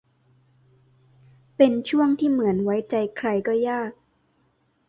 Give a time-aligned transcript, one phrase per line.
[1.57, 3.91] เป็นช่วงที่เหมือนไว้ใจใครก็ยาก